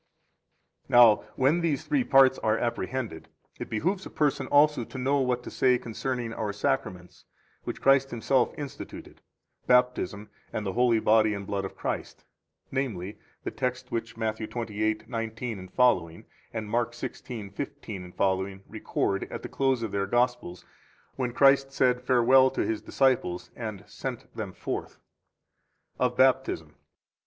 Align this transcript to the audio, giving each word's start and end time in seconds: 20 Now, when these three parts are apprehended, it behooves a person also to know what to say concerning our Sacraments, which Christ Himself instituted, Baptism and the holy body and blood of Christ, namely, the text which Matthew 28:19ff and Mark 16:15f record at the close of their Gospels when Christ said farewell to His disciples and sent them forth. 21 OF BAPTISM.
20 0.87 0.99
Now, 0.99 1.15
when 1.35 1.61
these 1.61 1.85
three 1.85 2.03
parts 2.03 2.39
are 2.39 2.57
apprehended, 2.57 3.29
it 3.59 3.69
behooves 3.69 4.03
a 4.03 4.09
person 4.09 4.47
also 4.47 4.83
to 4.83 4.97
know 4.97 5.19
what 5.19 5.43
to 5.43 5.51
say 5.51 5.77
concerning 5.77 6.33
our 6.33 6.51
Sacraments, 6.51 7.25
which 7.65 7.81
Christ 7.83 8.09
Himself 8.09 8.51
instituted, 8.57 9.21
Baptism 9.67 10.31
and 10.51 10.65
the 10.65 10.73
holy 10.73 10.99
body 10.99 11.35
and 11.35 11.45
blood 11.45 11.65
of 11.65 11.75
Christ, 11.77 12.25
namely, 12.71 13.19
the 13.43 13.51
text 13.51 13.91
which 13.91 14.17
Matthew 14.17 14.47
28:19ff 14.47 16.25
and 16.51 16.67
Mark 16.67 16.93
16:15f 16.93 18.61
record 18.67 19.31
at 19.31 19.43
the 19.43 19.49
close 19.49 19.83
of 19.83 19.91
their 19.91 20.07
Gospels 20.07 20.65
when 21.15 21.31
Christ 21.31 21.71
said 21.71 22.01
farewell 22.01 22.49
to 22.49 22.65
His 22.65 22.81
disciples 22.81 23.51
and 23.55 23.83
sent 23.87 24.35
them 24.35 24.51
forth. 24.51 24.97
21 25.99 26.07
OF 26.11 26.17
BAPTISM. 26.17 26.75